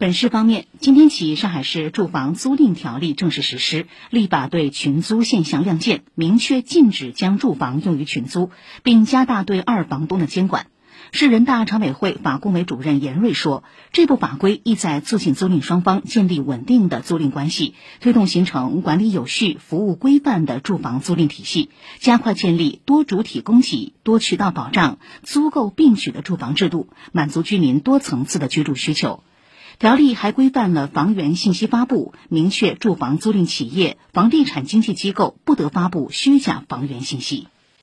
[0.00, 8.52] 本市方面，今天起，上海市住房租赁条例正式实施，力把对群租现象亮剑，明确禁止将住房用于群租，
[8.84, 10.68] 并加大对二房东的监管。
[11.10, 29.24] 市人大常委会法工委主任严瑞说，这部法规意在促进租赁双方建立稳定的租赁关系，推动形成管理有序、服务规范的住房租赁体系，加快建立多主体供给、多渠道保障、租购并举的住房制度，满足居民多层次的居住需求。
[29.78, 37.46] 条例还规范了房源信息发布，明确住房租赁企业、房地产经纪机构不得发布虚假房源信息。